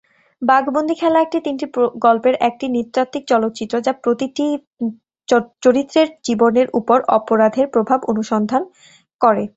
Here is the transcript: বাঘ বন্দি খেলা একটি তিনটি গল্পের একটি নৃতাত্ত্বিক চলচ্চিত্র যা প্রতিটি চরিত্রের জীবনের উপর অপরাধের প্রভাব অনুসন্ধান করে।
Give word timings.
বাঘ 0.41 0.63
বন্দি 0.75 0.95
খেলা 0.95 1.19
একটি 1.21 1.37
তিনটি 1.45 1.65
গল্পের 2.05 2.35
একটি 2.47 2.65
নৃতাত্ত্বিক 2.67 3.23
চলচ্চিত্র 3.27 3.75
যা 3.81 3.93
প্রতিটি 4.03 4.45
চরিত্রের 5.63 6.07
জীবনের 6.23 6.67
উপর 6.73 6.97
অপরাধের 7.17 7.67
প্রভাব 7.73 7.99
অনুসন্ধান 8.11 8.61
করে। 9.21 9.43